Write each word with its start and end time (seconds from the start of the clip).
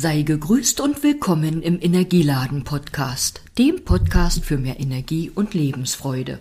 Sei 0.00 0.22
gegrüßt 0.22 0.80
und 0.80 1.02
willkommen 1.02 1.60
im 1.60 1.82
Energieladen 1.82 2.62
Podcast, 2.62 3.42
dem 3.58 3.84
Podcast 3.84 4.44
für 4.44 4.56
mehr 4.56 4.78
Energie 4.78 5.28
und 5.34 5.54
Lebensfreude. 5.54 6.38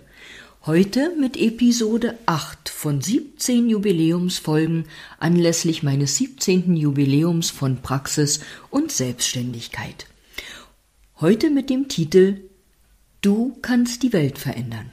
Heute 0.68 1.12
mit 1.20 1.38
Episode 1.38 2.20
8 2.28 2.70
von 2.70 3.02
17 3.02 3.68
Jubiläumsfolgen 3.68 4.86
anlässlich 5.18 5.82
meines 5.82 6.18
17. 6.18 6.76
Jubiläums 6.76 7.50
von 7.50 7.82
Praxis 7.82 8.42
und 8.70 8.92
Selbstständigkeit. 8.92 10.06
Heute 11.20 11.50
mit 11.50 11.72
dem 11.72 11.88
Titel 11.88 12.42
Du 13.22 13.58
kannst 13.64 14.04
die 14.04 14.14
Welt 14.14 14.38
verändern. 14.38 14.92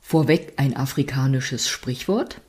Vorweg 0.00 0.52
ein 0.56 0.76
afrikanisches 0.76 1.68
Sprichwort. 1.68 2.40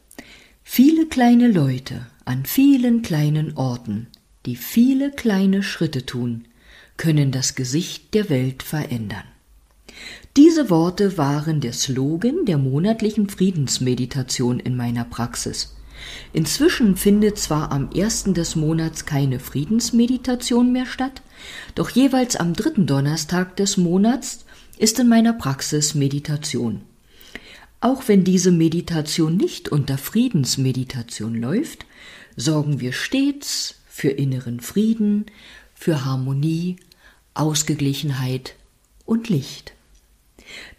Viele 0.61 1.07
kleine 1.07 1.47
Leute 1.47 2.05
an 2.23 2.45
vielen 2.45 3.01
kleinen 3.01 3.57
Orten 3.57 4.09
die 4.45 4.55
viele 4.55 5.11
kleine 5.11 5.63
Schritte 5.63 6.05
tun, 6.05 6.45
können 6.97 7.31
das 7.31 7.55
Gesicht 7.55 8.13
der 8.13 8.29
Welt 8.29 8.63
verändern. 8.63 9.23
Diese 10.35 10.69
Worte 10.69 11.17
waren 11.17 11.61
der 11.61 11.73
Slogan 11.73 12.45
der 12.45 12.57
monatlichen 12.57 13.29
Friedensmeditation 13.29 14.59
in 14.59 14.75
meiner 14.75 15.05
Praxis. 15.05 15.75
Inzwischen 16.33 16.97
findet 16.97 17.37
zwar 17.37 17.71
am 17.71 17.91
ersten 17.91 18.33
des 18.33 18.55
Monats 18.55 19.05
keine 19.05 19.39
Friedensmeditation 19.39 20.71
mehr 20.71 20.85
statt, 20.85 21.21
doch 21.75 21.89
jeweils 21.89 22.35
am 22.35 22.53
dritten 22.53 22.87
Donnerstag 22.87 23.55
des 23.57 23.77
Monats 23.77 24.45
ist 24.77 24.99
in 24.99 25.07
meiner 25.07 25.33
Praxis 25.33 25.95
Meditation. 25.95 26.81
Auch 27.79 28.07
wenn 28.07 28.23
diese 28.23 28.51
Meditation 28.51 29.37
nicht 29.37 29.69
unter 29.69 29.97
Friedensmeditation 29.97 31.35
läuft, 31.35 31.85
sorgen 32.35 32.79
wir 32.79 32.93
stets 32.93 33.75
für 33.93 34.09
inneren 34.09 34.59
Frieden, 34.59 35.27
für 35.75 36.03
Harmonie, 36.03 36.77
Ausgeglichenheit 37.35 38.55
und 39.05 39.29
Licht. 39.29 39.73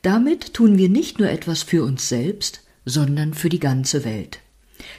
Damit 0.02 0.52
tun 0.52 0.78
wir 0.78 0.88
nicht 0.88 1.20
nur 1.20 1.30
etwas 1.30 1.62
für 1.62 1.84
uns 1.84 2.08
selbst, 2.08 2.62
sondern 2.84 3.32
für 3.32 3.48
die 3.48 3.60
ganze 3.60 4.04
Welt. 4.04 4.40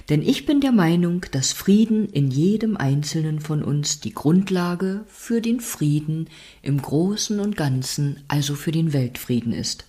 Denn 0.08 0.22
ich 0.22 0.46
bin 0.46 0.62
der 0.62 0.72
Meinung, 0.72 1.26
dass 1.32 1.52
Frieden 1.52 2.08
in 2.08 2.32
jedem 2.32 2.78
Einzelnen 2.78 3.42
von 3.42 3.62
uns 3.62 4.00
die 4.00 4.14
Grundlage 4.14 5.04
für 5.08 5.42
den 5.42 5.60
Frieden 5.60 6.30
im 6.62 6.82
Großen 6.82 7.42
und 7.42 7.58
Ganzen, 7.58 8.22
also 8.30 8.56
für 8.56 8.72
den 8.72 8.94
Weltfrieden 8.94 9.52
ist. 9.52 9.84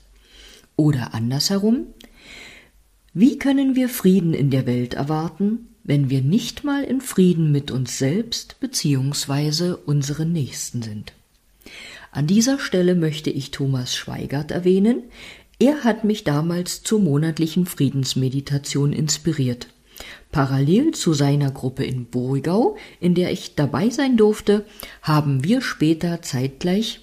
Oder 0.75 1.15
andersherum, 1.15 1.87
wie 3.15 3.39
können 3.39 3.77
wir 3.77 3.89
Frieden 3.89 4.35
in 4.35 4.51
der 4.51 4.67
Welt 4.67 4.95
erwarten, 4.95 5.69
wenn 5.87 6.11
wir 6.11 6.20
nicht 6.20 6.65
mal 6.65 6.83
in 6.83 7.01
Frieden 7.01 7.53
mit 7.53 7.70
uns 7.70 7.98
selbst 7.98 8.59
bzw. 8.61 9.75
unseren 9.87 10.33
Nächsten 10.33 10.83
sind. 10.83 11.12
An 12.11 12.27
dieser 12.27 12.59
Stelle 12.59 12.95
möchte 12.95 13.31
ich 13.31 13.53
Thomas 13.53 13.95
Schweigert 13.95 14.51
erwähnen. 14.51 15.05
Er 15.59 15.84
hat 15.84 16.03
mich 16.05 16.25
damals 16.25 16.83
zur 16.83 17.01
monatlichen 17.01 17.67
Friedensmeditation 17.67 18.93
inspiriert. 18.93 19.69
Parallel 20.33 20.93
zu 20.93 21.15
seiner 21.15 21.51
Gruppe 21.51 21.84
in 21.84 22.06
Burgau, 22.06 22.77
in 23.00 23.15
der 23.15 23.31
ich 23.31 23.55
dabei 23.55 23.89
sein 23.89 24.17
durfte, 24.17 24.67
haben 25.03 25.45
wir 25.45 25.62
später 25.62 26.21
zeitgleich 26.21 27.00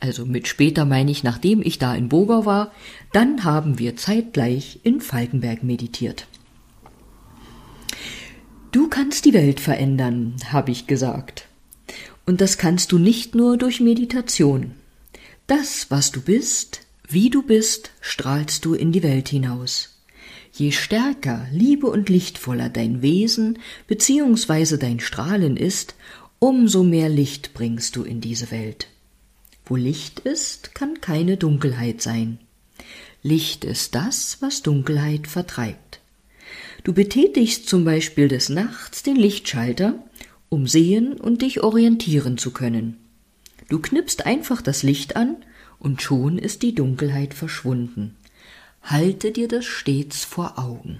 also 0.00 0.24
mit 0.24 0.46
später 0.46 0.84
meine 0.84 1.10
ich, 1.10 1.24
nachdem 1.24 1.60
ich 1.60 1.78
da 1.78 1.92
in 1.94 2.08
Burgau 2.08 2.46
war, 2.46 2.70
dann 3.12 3.42
haben 3.42 3.80
wir 3.80 3.96
zeitgleich 3.96 4.78
in 4.84 5.00
Falkenberg 5.00 5.64
meditiert. 5.64 6.28
Du 8.70 8.88
kannst 8.88 9.24
die 9.24 9.32
Welt 9.32 9.60
verändern, 9.60 10.36
habe 10.52 10.72
ich 10.72 10.86
gesagt. 10.86 11.46
Und 12.26 12.42
das 12.42 12.58
kannst 12.58 12.92
du 12.92 12.98
nicht 12.98 13.34
nur 13.34 13.56
durch 13.56 13.80
Meditation. 13.80 14.72
Das, 15.46 15.90
was 15.90 16.12
du 16.12 16.20
bist, 16.20 16.80
wie 17.08 17.30
du 17.30 17.42
bist, 17.42 17.92
strahlst 18.02 18.66
du 18.66 18.74
in 18.74 18.92
die 18.92 19.02
Welt 19.02 19.30
hinaus. 19.30 19.98
Je 20.52 20.72
stärker, 20.72 21.46
liebe 21.50 21.86
und 21.86 22.10
lichtvoller 22.10 22.68
dein 22.68 23.00
Wesen 23.00 23.58
bzw. 23.86 24.76
dein 24.76 25.00
Strahlen 25.00 25.56
ist, 25.56 25.94
umso 26.38 26.82
mehr 26.82 27.08
Licht 27.08 27.54
bringst 27.54 27.96
du 27.96 28.02
in 28.02 28.20
diese 28.20 28.50
Welt. 28.50 28.88
Wo 29.64 29.76
Licht 29.76 30.20
ist, 30.20 30.74
kann 30.74 31.00
keine 31.00 31.38
Dunkelheit 31.38 32.02
sein. 32.02 32.38
Licht 33.22 33.64
ist 33.64 33.94
das, 33.94 34.36
was 34.40 34.60
Dunkelheit 34.62 35.26
vertreibt. 35.26 35.97
Du 36.88 36.94
betätigst 36.94 37.68
zum 37.68 37.84
Beispiel 37.84 38.28
des 38.28 38.48
Nachts 38.48 39.02
den 39.02 39.16
Lichtschalter, 39.16 40.02
um 40.48 40.66
sehen 40.66 41.12
und 41.20 41.42
dich 41.42 41.62
orientieren 41.62 42.38
zu 42.38 42.50
können. 42.50 42.96
Du 43.68 43.78
knippst 43.78 44.24
einfach 44.24 44.62
das 44.62 44.82
Licht 44.82 45.14
an 45.14 45.36
und 45.78 46.00
schon 46.00 46.38
ist 46.38 46.62
die 46.62 46.74
Dunkelheit 46.74 47.34
verschwunden. 47.34 48.16
Halte 48.82 49.32
dir 49.32 49.48
das 49.48 49.66
stets 49.66 50.24
vor 50.24 50.58
Augen. 50.58 50.96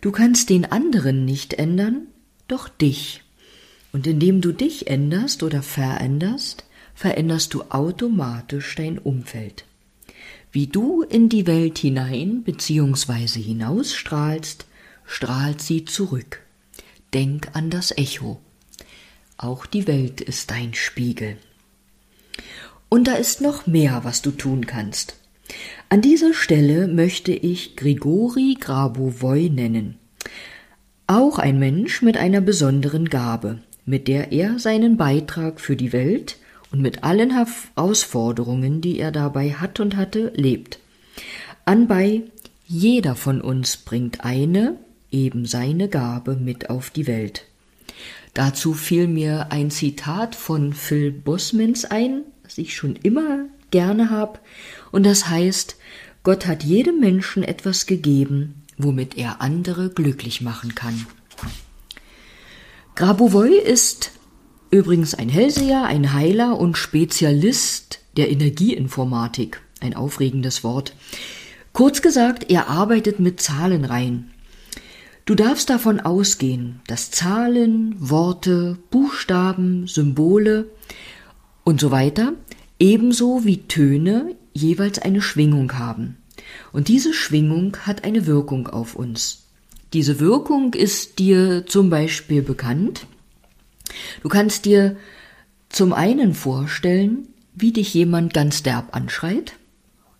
Du 0.00 0.12
kannst 0.12 0.48
den 0.48 0.64
anderen 0.64 1.26
nicht 1.26 1.52
ändern, 1.52 2.06
doch 2.48 2.70
dich. 2.70 3.24
Und 3.92 4.06
indem 4.06 4.40
du 4.40 4.52
dich 4.52 4.86
änderst 4.86 5.42
oder 5.42 5.60
veränderst, 5.60 6.64
veränderst 6.94 7.52
du 7.52 7.64
automatisch 7.68 8.76
dein 8.76 8.98
Umfeld. 8.98 9.66
Wie 10.52 10.66
du 10.66 11.02
in 11.02 11.30
die 11.30 11.46
Welt 11.46 11.78
hinein 11.78 12.42
bzw. 12.42 13.40
hinausstrahlst, 13.40 14.66
strahlt 15.06 15.62
sie 15.62 15.86
zurück. 15.86 16.42
Denk 17.14 17.48
an 17.54 17.70
das 17.70 17.96
Echo. 17.96 18.38
Auch 19.38 19.64
die 19.64 19.86
Welt 19.86 20.20
ist 20.20 20.50
dein 20.50 20.74
Spiegel. 20.74 21.38
Und 22.90 23.08
da 23.08 23.14
ist 23.14 23.40
noch 23.40 23.66
mehr, 23.66 24.04
was 24.04 24.20
du 24.20 24.30
tun 24.30 24.66
kannst. 24.66 25.16
An 25.88 26.02
dieser 26.02 26.34
Stelle 26.34 26.86
möchte 26.86 27.32
ich 27.32 27.74
Grigori 27.74 28.58
Grabovoi 28.60 29.48
nennen. 29.48 29.96
Auch 31.06 31.38
ein 31.38 31.58
Mensch 31.58 32.02
mit 32.02 32.18
einer 32.18 32.42
besonderen 32.42 33.08
Gabe, 33.08 33.62
mit 33.86 34.06
der 34.06 34.32
er 34.32 34.58
seinen 34.58 34.98
Beitrag 34.98 35.62
für 35.62 35.76
die 35.76 35.94
Welt 35.94 36.36
und 36.72 36.80
mit 36.80 37.04
allen 37.04 37.30
Herausforderungen, 37.30 38.80
die 38.80 38.98
er 38.98 39.12
dabei 39.12 39.52
hat 39.52 39.78
und 39.78 39.96
hatte, 39.96 40.32
lebt. 40.34 40.78
Anbei, 41.64 42.22
jeder 42.66 43.14
von 43.14 43.40
uns 43.40 43.76
bringt 43.76 44.24
eine, 44.24 44.78
eben 45.10 45.44
seine 45.46 45.88
Gabe 45.88 46.36
mit 46.36 46.70
auf 46.70 46.90
die 46.90 47.06
Welt. 47.06 47.44
Dazu 48.34 48.72
fiel 48.72 49.06
mir 49.06 49.52
ein 49.52 49.70
Zitat 49.70 50.34
von 50.34 50.72
Phil 50.72 51.12
Bosmans 51.12 51.84
ein, 51.84 52.22
das 52.42 52.56
ich 52.56 52.74
schon 52.74 52.96
immer 52.96 53.44
gerne 53.70 54.10
habe, 54.10 54.38
und 54.90 55.04
das 55.04 55.28
heißt, 55.28 55.76
Gott 56.22 56.46
hat 56.46 56.62
jedem 56.62 57.00
Menschen 57.00 57.42
etwas 57.42 57.86
gegeben, 57.86 58.62
womit 58.78 59.18
er 59.18 59.40
andere 59.40 59.90
glücklich 59.90 60.40
machen 60.40 60.74
kann. 60.74 61.06
Grabovoi 62.94 63.56
ist 63.56 64.12
Übrigens 64.72 65.14
ein 65.14 65.28
Hellseher, 65.28 65.84
ein 65.84 66.14
Heiler 66.14 66.58
und 66.58 66.78
Spezialist 66.78 68.00
der 68.16 68.30
Energieinformatik. 68.30 69.60
Ein 69.80 69.94
aufregendes 69.94 70.64
Wort. 70.64 70.94
Kurz 71.74 72.00
gesagt, 72.00 72.50
er 72.50 72.70
arbeitet 72.70 73.20
mit 73.20 73.38
Zahlenreihen. 73.38 74.30
Du 75.26 75.34
darfst 75.34 75.68
davon 75.68 76.00
ausgehen, 76.00 76.80
dass 76.86 77.10
Zahlen, 77.10 77.94
Worte, 77.98 78.78
Buchstaben, 78.90 79.86
Symbole 79.88 80.70
und 81.64 81.78
so 81.78 81.90
weiter 81.90 82.32
ebenso 82.80 83.44
wie 83.44 83.58
Töne 83.68 84.34
jeweils 84.54 84.98
eine 84.98 85.20
Schwingung 85.20 85.74
haben. 85.74 86.16
Und 86.72 86.88
diese 86.88 87.12
Schwingung 87.12 87.76
hat 87.82 88.04
eine 88.04 88.24
Wirkung 88.26 88.68
auf 88.68 88.96
uns. 88.96 89.42
Diese 89.92 90.18
Wirkung 90.18 90.72
ist 90.72 91.18
dir 91.18 91.66
zum 91.66 91.90
Beispiel 91.90 92.40
bekannt, 92.40 93.06
Du 94.22 94.28
kannst 94.28 94.64
dir 94.64 94.96
zum 95.68 95.92
einen 95.92 96.34
vorstellen, 96.34 97.28
wie 97.54 97.72
dich 97.72 97.94
jemand 97.94 98.34
ganz 98.34 98.62
derb 98.62 98.94
anschreit 98.94 99.54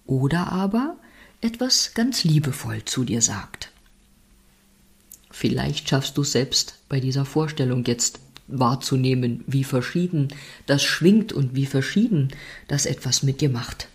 oder 0.07 0.53
aber 0.53 0.97
etwas 1.41 1.95
ganz 1.95 2.25
liebevoll 2.25 2.85
zu 2.85 3.05
dir 3.05 3.23
sagt. 3.23 3.71
Vielleicht 5.31 5.89
schaffst 5.89 6.17
du 6.17 6.25
selbst 6.25 6.79
bei 6.89 7.01
dieser 7.01 7.25
Vorstellung 7.25 7.85
jetzt 7.85 8.21
wahrzunehmen, 8.49 9.45
wie 9.47 9.65
verschieden 9.65 10.29
das 10.67 10.83
schwingt 10.83 11.33
und 11.33 11.55
wie 11.55 11.67
verschieden 11.67 12.29
das 12.69 12.87
etwas 12.87 13.23
mit 13.23 13.41
dir 13.41 13.49
macht. 13.49 13.89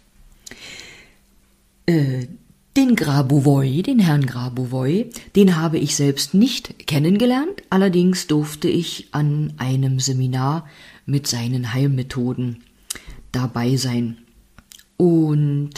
Äh, 1.86 2.28
den 2.78 2.96
Grabovoi, 2.96 3.82
den 3.82 3.98
Herrn 3.98 4.28
Grabovoi, 4.28 5.10
den 5.36 5.56
habe 5.56 5.80
ich 5.80 5.96
selbst 5.96 6.36
nicht 6.36 6.86
kennengelernt, 6.86 7.64
allerdings 7.72 8.28
durfte 8.28 8.68
ich 8.68 9.08
an 9.14 9.54
einem 9.58 10.00
Seminar 10.00 10.70
mit 11.08 11.26
seinen 11.26 11.74
Heilmethoden 11.74 12.64
dabei 13.32 13.78
sein. 13.78 14.20
Und 14.96 15.72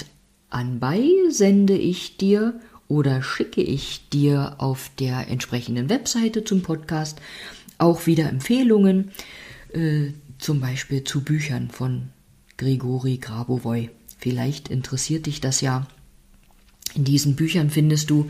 anbei 0.49 1.07
sende 1.29 1.77
ich 1.77 2.17
dir 2.17 2.59
oder 2.89 3.23
schicke 3.23 3.61
ich 3.61 4.09
dir 4.09 4.55
auf 4.57 4.91
der 4.99 5.29
entsprechenden 5.29 5.89
Webseite 5.89 6.43
zum 6.43 6.63
Podcast 6.63 7.21
auch 7.77 8.07
wieder 8.07 8.27
Empfehlungen, 8.27 9.11
äh, 9.71 10.09
zum 10.37 10.59
Beispiel 10.59 11.05
zu 11.05 11.23
Büchern 11.23 11.69
von 11.69 12.09
Grigori 12.57 13.19
Grabovoi. 13.19 13.89
Vielleicht 14.17 14.67
interessiert 14.67 15.27
dich 15.27 15.39
das 15.39 15.61
ja. 15.61 15.87
In 16.95 17.03
diesen 17.03 17.36
Büchern 17.36 17.69
findest 17.69 18.09
du 18.09 18.30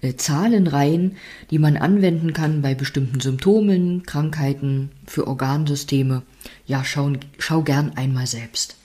äh, 0.00 0.14
Zahlenreihen, 0.14 1.16
die 1.50 1.58
man 1.58 1.76
anwenden 1.76 2.32
kann 2.32 2.62
bei 2.62 2.74
bestimmten 2.74 3.20
Symptomen, 3.20 4.04
Krankheiten, 4.04 4.90
für 5.06 5.26
Organsysteme. 5.26 6.22
Ja, 6.66 6.84
schau, 6.84 7.12
schau 7.38 7.62
gern 7.62 7.92
einmal 7.96 8.26
selbst. 8.26 8.76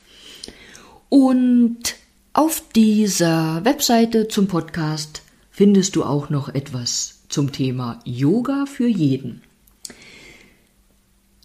Und 1.09 1.95
auf 2.33 2.63
dieser 2.75 3.63
Webseite 3.63 4.27
zum 4.27 4.47
Podcast 4.47 5.21
findest 5.51 5.95
du 5.95 6.03
auch 6.03 6.29
noch 6.29 6.49
etwas 6.49 7.19
zum 7.29 7.51
Thema 7.51 7.99
Yoga 8.05 8.65
für 8.65 8.87
jeden. 8.87 9.41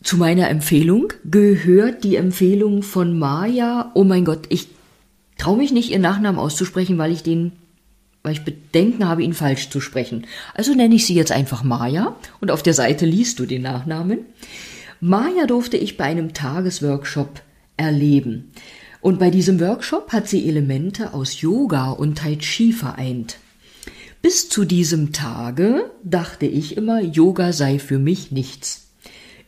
Zu 0.03 0.17
meiner 0.17 0.49
Empfehlung 0.49 1.13
gehört 1.25 2.05
die 2.05 2.17
Empfehlung 2.17 2.83
von 2.83 3.19
Maya. 3.19 3.91
Oh 3.95 4.05
mein 4.05 4.25
Gott, 4.25 4.47
ich 4.49 4.69
traue 5.37 5.59
mich 5.59 5.73
nicht, 5.73 5.91
ihren 5.91 6.03
Nachnamen 6.03 6.41
auszusprechen, 6.41 6.97
weil 6.99 7.13
ich 7.13 7.23
den, 7.23 7.53
weil 8.23 8.33
ich 8.33 8.45
Bedenken 8.45 9.09
habe, 9.09 9.23
ihn 9.23 9.33
falsch 9.33 9.71
zu 9.71 9.81
sprechen. 9.81 10.27
Also 10.55 10.75
nenne 10.75 10.95
ich 10.95 11.07
sie 11.07 11.15
jetzt 11.15 11.33
einfach 11.33 11.63
Maya 11.63 12.17
und 12.41 12.51
auf 12.51 12.63
der 12.63 12.75
Seite 12.75 13.07
liest 13.07 13.39
du 13.39 13.47
den 13.47 13.63
Nachnamen. 13.63 14.21
Maya 15.01 15.47
durfte 15.47 15.77
ich 15.77 15.97
bei 15.97 16.05
einem 16.05 16.35
Tagesworkshop 16.35 17.41
erleben. 17.77 18.51
Und 19.01 19.19
bei 19.21 19.31
diesem 19.31 19.61
Workshop 19.61 20.13
hat 20.13 20.29
sie 20.29 20.49
Elemente 20.49 21.15
aus 21.15 21.41
Yoga 21.41 21.91
und 21.91 22.19
Tai 22.19 22.37
Chi 22.37 22.73
vereint. 22.73 23.39
Bis 24.21 24.49
zu 24.49 24.65
diesem 24.65 25.13
Tage 25.13 25.91
dachte 26.03 26.47
ich 26.47 26.77
immer, 26.77 27.01
Yoga 27.01 27.53
sei 27.53 27.79
für 27.79 28.01
mich 28.01 28.33
nichts. 28.33 28.89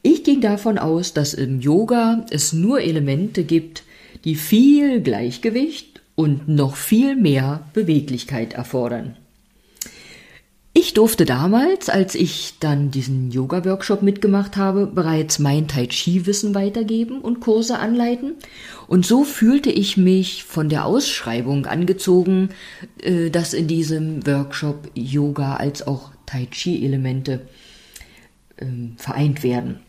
Ich 0.02 0.23
ging 0.23 0.40
davon 0.40 0.78
aus, 0.78 1.12
dass 1.12 1.34
im 1.34 1.61
Yoga 1.61 2.25
es 2.31 2.52
nur 2.52 2.81
Elemente 2.81 3.43
gibt, 3.43 3.82
die 4.25 4.37
viel 4.37 5.00
Gleichgewicht 5.00 5.89
und 6.20 6.49
noch 6.49 6.76
viel 6.76 7.17
mehr 7.17 7.62
Beweglichkeit 7.72 8.52
erfordern. 8.52 9.17
Ich 10.75 10.93
durfte 10.93 11.25
damals, 11.25 11.88
als 11.88 12.14
ich 12.14 12.58
dann 12.61 12.90
diesen 12.90 13.31
Yoga-Workshop 13.31 14.02
mitgemacht 14.02 14.58
habe, 14.58 14.87
bereits 14.87 15.38
mein 15.38 15.67
Tai 15.67 15.87
Chi-Wissen 15.87 16.55
weitergeben 16.55 17.22
und 17.22 17.40
Kurse 17.40 17.78
anleiten. 17.78 18.34
Und 18.87 19.06
so 19.06 19.25
fühlte 19.25 19.70
ich 19.70 19.96
mich 19.96 20.44
von 20.44 20.69
der 20.69 20.84
Ausschreibung 20.84 21.64
angezogen, 21.64 22.50
äh, 23.02 23.31
dass 23.31 23.55
in 23.55 23.66
diesem 23.66 24.26
Workshop 24.26 24.90
Yoga 24.94 25.56
als 25.56 25.87
auch 25.87 26.11
Tai 26.26 26.46
Chi-Elemente 26.50 27.49
ähm, 28.58 28.93
vereint 28.99 29.43
werden. 29.43 29.81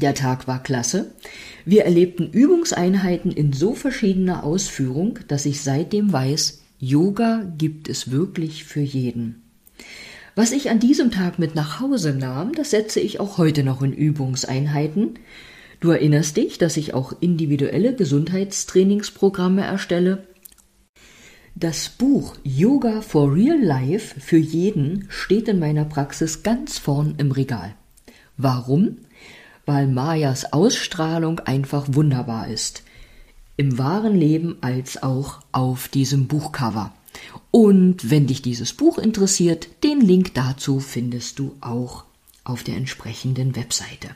Der 0.00 0.14
Tag 0.14 0.48
war 0.48 0.62
klasse. 0.62 1.12
Wir 1.64 1.84
erlebten 1.84 2.30
Übungseinheiten 2.30 3.30
in 3.30 3.52
so 3.52 3.74
verschiedener 3.74 4.44
Ausführung, 4.44 5.20
dass 5.28 5.46
ich 5.46 5.62
seitdem 5.62 6.12
weiß, 6.12 6.62
Yoga 6.78 7.50
gibt 7.56 7.88
es 7.88 8.10
wirklich 8.10 8.64
für 8.64 8.80
jeden. 8.80 9.42
Was 10.34 10.50
ich 10.50 10.68
an 10.68 10.80
diesem 10.80 11.12
Tag 11.12 11.38
mit 11.38 11.54
nach 11.54 11.80
Hause 11.80 12.12
nahm, 12.12 12.52
das 12.52 12.70
setze 12.70 12.98
ich 12.98 13.20
auch 13.20 13.38
heute 13.38 13.62
noch 13.62 13.82
in 13.82 13.92
Übungseinheiten. 13.92 15.14
Du 15.78 15.90
erinnerst 15.90 16.36
dich, 16.36 16.58
dass 16.58 16.76
ich 16.76 16.92
auch 16.92 17.12
individuelle 17.20 17.94
Gesundheitstrainingsprogramme 17.94 19.62
erstelle. 19.62 20.26
Das 21.54 21.88
Buch 21.88 22.36
Yoga 22.42 23.00
for 23.00 23.32
Real 23.32 23.62
Life 23.62 24.20
für 24.20 24.38
jeden 24.38 25.06
steht 25.08 25.46
in 25.46 25.60
meiner 25.60 25.84
Praxis 25.84 26.42
ganz 26.42 26.78
vorn 26.78 27.14
im 27.18 27.30
Regal. 27.30 27.76
Warum? 28.36 28.96
Weil 29.66 29.86
Mayas 29.86 30.52
Ausstrahlung 30.52 31.40
einfach 31.40 31.86
wunderbar 31.90 32.48
ist. 32.48 32.82
Im 33.56 33.78
wahren 33.78 34.16
Leben 34.16 34.58
als 34.60 35.02
auch 35.02 35.40
auf 35.52 35.88
diesem 35.88 36.26
Buchcover. 36.26 36.92
Und 37.50 38.10
wenn 38.10 38.26
dich 38.26 38.42
dieses 38.42 38.72
Buch 38.72 38.98
interessiert, 38.98 39.68
den 39.84 40.00
Link 40.00 40.34
dazu 40.34 40.80
findest 40.80 41.38
du 41.38 41.54
auch 41.60 42.04
auf 42.42 42.64
der 42.64 42.76
entsprechenden 42.76 43.56
Webseite. 43.56 44.10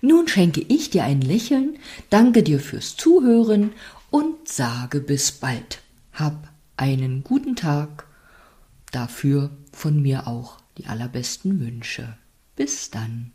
Nun 0.00 0.26
schenke 0.26 0.60
ich 0.60 0.90
dir 0.90 1.04
ein 1.04 1.20
Lächeln, 1.20 1.78
danke 2.10 2.42
dir 2.42 2.60
fürs 2.60 2.96
Zuhören 2.96 3.72
und 4.10 4.48
sage 4.48 5.00
bis 5.00 5.32
bald. 5.32 5.80
Hab 6.12 6.48
einen 6.76 7.24
guten 7.24 7.56
Tag. 7.56 8.06
Dafür 8.90 9.50
von 9.72 10.02
mir 10.02 10.26
auch 10.26 10.58
die 10.78 10.86
allerbesten 10.86 11.60
Wünsche. 11.60 12.16
Bis 12.56 12.90
dann. 12.90 13.31